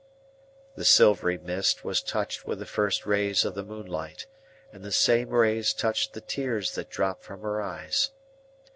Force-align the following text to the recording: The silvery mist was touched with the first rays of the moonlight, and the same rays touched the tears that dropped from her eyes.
The 0.73 0.83
silvery 0.83 1.37
mist 1.37 1.83
was 1.85 2.01
touched 2.01 2.47
with 2.47 2.57
the 2.57 2.65
first 2.65 3.05
rays 3.05 3.45
of 3.45 3.53
the 3.53 3.61
moonlight, 3.63 4.25
and 4.73 4.83
the 4.83 4.91
same 4.91 5.29
rays 5.29 5.75
touched 5.75 6.13
the 6.13 6.21
tears 6.21 6.73
that 6.73 6.89
dropped 6.89 7.23
from 7.23 7.43
her 7.43 7.61
eyes. 7.61 8.09